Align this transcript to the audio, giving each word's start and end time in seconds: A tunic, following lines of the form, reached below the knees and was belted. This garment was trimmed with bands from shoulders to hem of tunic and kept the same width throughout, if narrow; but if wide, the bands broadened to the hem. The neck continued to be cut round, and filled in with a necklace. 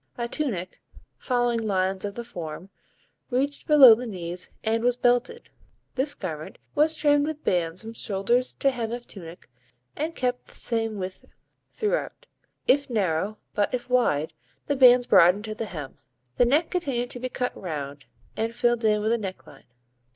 A 0.17 0.27
tunic, 0.27 0.81
following 1.19 1.59
lines 1.61 2.03
of 2.05 2.15
the 2.15 2.23
form, 2.23 2.71
reached 3.29 3.67
below 3.67 3.93
the 3.93 4.07
knees 4.07 4.49
and 4.63 4.83
was 4.83 4.97
belted. 4.97 5.51
This 5.93 6.15
garment 6.15 6.57
was 6.73 6.95
trimmed 6.95 7.27
with 7.27 7.43
bands 7.43 7.83
from 7.83 7.93
shoulders 7.93 8.55
to 8.55 8.71
hem 8.71 8.91
of 8.93 9.05
tunic 9.05 9.47
and 9.95 10.15
kept 10.15 10.47
the 10.47 10.55
same 10.55 10.97
width 10.97 11.25
throughout, 11.69 12.25
if 12.67 12.89
narrow; 12.89 13.37
but 13.53 13.71
if 13.75 13.91
wide, 13.91 14.33
the 14.65 14.75
bands 14.75 15.05
broadened 15.05 15.45
to 15.45 15.53
the 15.53 15.65
hem. 15.65 15.99
The 16.37 16.45
neck 16.45 16.71
continued 16.71 17.11
to 17.11 17.19
be 17.19 17.29
cut 17.29 17.55
round, 17.55 18.05
and 18.35 18.55
filled 18.55 18.83
in 18.83 19.01
with 19.03 19.11
a 19.11 19.19
necklace. 19.19 19.65